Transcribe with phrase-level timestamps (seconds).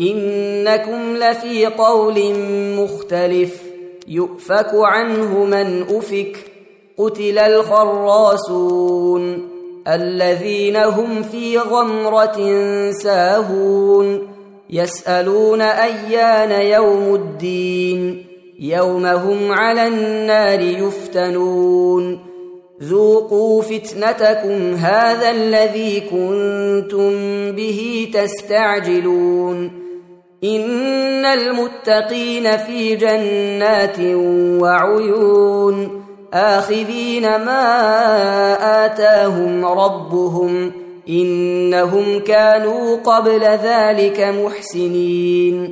[0.00, 2.34] إنكم لفي قول
[2.76, 3.62] مختلف
[4.08, 6.36] يؤفك عنه من أفك
[6.98, 8.82] قتل الخراصون
[9.88, 12.38] الذين هم في غمرة
[12.90, 14.28] ساهون
[14.70, 18.26] يسألون أيان يوم الدين
[18.60, 22.18] يوم هم على النار يفتنون
[22.82, 27.12] ذوقوا فتنتكم هذا الذي كنتم
[27.52, 29.81] به تستعجلون
[30.44, 33.96] إن المتقين في جنات
[34.62, 36.02] وعيون
[36.34, 37.64] آخذين ما
[38.86, 40.72] آتاهم ربهم
[41.08, 45.70] إنهم كانوا قبل ذلك محسنين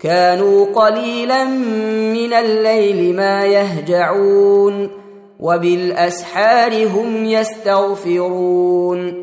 [0.00, 1.44] كانوا قليلا
[2.14, 4.90] من الليل ما يهجعون
[5.40, 9.22] وبالأسحار هم يستغفرون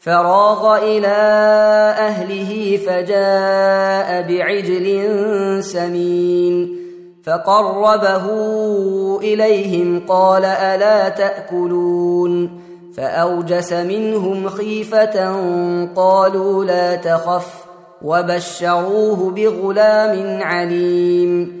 [0.00, 1.16] فراغ إلى
[1.98, 5.08] أهله فجاء بعجل
[5.64, 6.76] سمين
[7.24, 8.26] فقربه
[9.22, 12.60] إليهم قال ألا تأكلون
[12.96, 15.34] فأوجس منهم خيفة
[15.96, 17.64] قالوا لا تخف
[18.02, 21.60] وبشروه بغلام عليم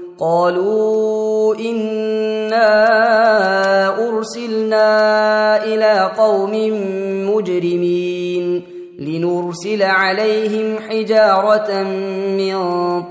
[0.21, 2.67] قالوا إنا
[4.07, 4.87] أرسلنا
[5.63, 6.51] إلى قوم
[7.29, 8.63] مجرمين
[8.99, 11.83] لنرسل عليهم حجارة
[12.37, 12.55] من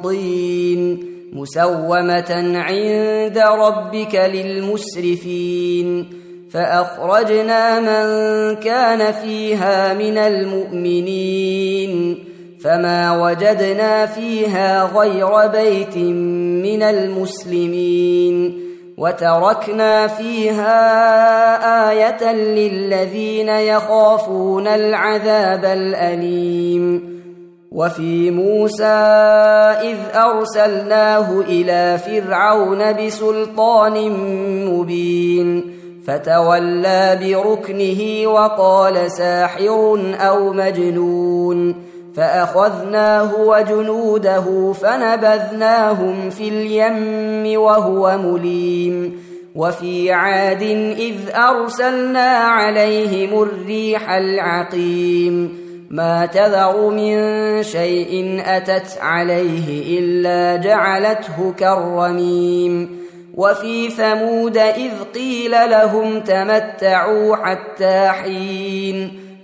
[0.03, 6.07] طين مسومة عند ربك للمسرفين
[6.51, 8.05] فأخرجنا من
[8.57, 12.25] كان فيها من المؤمنين
[12.65, 18.61] فما وجدنا فيها غير بيت من المسلمين
[18.99, 27.21] وتركنا فيها إيه للذين يخافون العذاب الاليم
[27.73, 28.85] وفي موسى
[29.83, 34.11] اذ ارسلناه إلى فرعون بسلطان
[34.67, 35.75] مبين
[36.07, 49.21] فتولى بركنه وقال ساحر أو مجنون فأخذناه وجنوده فنبذناهم في اليم وهو مليم
[49.55, 50.63] وفي عاد
[50.99, 55.61] إذ أرسلنا عليهم الريح العقيم
[55.91, 63.01] ما تذر من شيء أتت عليه إلا جعلته كالرميم
[63.35, 69.30] وفي ثمود إذ قيل لهم تمتعوا حتى حين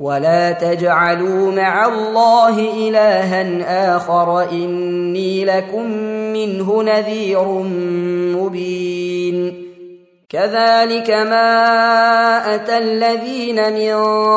[0.00, 2.58] ولا تجعلوا مع الله
[2.88, 5.86] الها اخر اني لكم
[6.32, 7.48] منه نذير
[8.36, 9.66] مبين.
[10.28, 13.94] كذلك ما اتى الذين من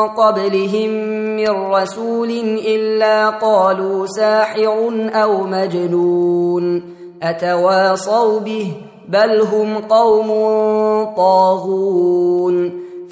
[0.08, 0.90] قبلهم
[1.36, 2.30] من رسول
[2.68, 6.96] الا قالوا ساحر أو مجنون.
[7.24, 8.72] اتواصوا به
[9.10, 10.30] بل هم قوم
[11.16, 12.83] طاغون.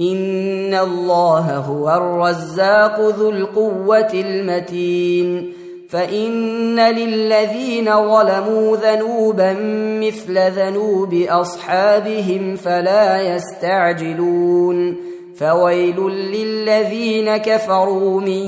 [0.00, 5.52] ان الله هو الرزاق ذو القوه المتين
[5.88, 9.52] فان للذين ظلموا ذنوبا
[10.00, 14.96] مثل ذنوب اصحابهم فلا يستعجلون
[15.36, 18.42] فويل للذين كفروا من